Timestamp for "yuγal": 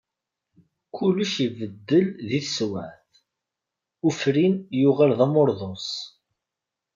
4.81-5.11